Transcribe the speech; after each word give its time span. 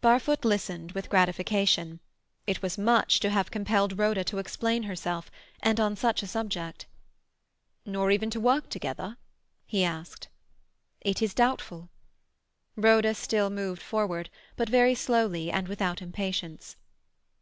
Barfoot 0.00 0.46
listened 0.46 0.92
with 0.92 1.10
gratification. 1.10 2.00
It 2.46 2.62
was 2.62 2.78
much 2.78 3.20
to 3.20 3.28
have 3.28 3.50
compelled 3.50 3.98
Rhoda 3.98 4.24
to 4.24 4.38
explain 4.38 4.84
herself, 4.84 5.30
and 5.62 5.78
on 5.78 5.94
such 5.94 6.22
a 6.22 6.26
subject. 6.26 6.86
"Nor 7.84 8.10
even 8.10 8.30
to 8.30 8.40
work 8.40 8.70
together?" 8.70 9.18
he 9.66 9.84
asked. 9.84 10.28
"It 11.02 11.20
is 11.20 11.34
doubtful." 11.34 11.90
Rhoda 12.76 13.12
still 13.12 13.50
moved 13.50 13.82
forward, 13.82 14.30
but 14.56 14.70
very 14.70 14.94
slowly, 14.94 15.50
and 15.52 15.68
without 15.68 16.00
impatience. 16.00 16.76